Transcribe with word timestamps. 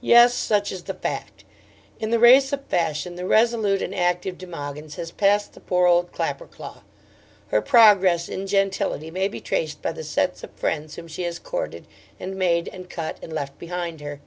Yes, 0.00 0.34
such 0.34 0.70
is 0.70 0.84
the 0.84 0.94
fact. 0.94 1.42
In 1.98 2.10
the 2.10 2.20
race 2.20 2.52
of 2.52 2.64
fashion 2.66 3.16
the 3.16 3.26
resolute 3.26 3.82
and 3.82 3.92
active 3.92 4.38
De 4.38 4.46
Mogyns 4.46 4.94
has 4.94 5.10
passed 5.10 5.52
the 5.52 5.58
poor 5.58 5.88
old 5.88 6.12
Clapperclaw. 6.12 6.82
Her 7.48 7.60
progress 7.60 8.28
in 8.28 8.46
gentility 8.46 9.10
may 9.10 9.26
be 9.26 9.40
traced 9.40 9.82
by 9.82 9.90
the 9.90 10.04
sets 10.04 10.44
of 10.44 10.52
friends 10.52 10.94
whom 10.94 11.08
she 11.08 11.24
has 11.24 11.40
courted, 11.40 11.88
and 12.20 12.36
made, 12.36 12.68
and 12.68 12.88
cut, 12.88 13.16
and 13.20 13.32
left 13.32 13.58
behind 13.58 14.00
her. 14.00 14.20